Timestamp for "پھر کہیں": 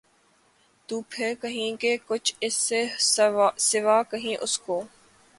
1.09-1.75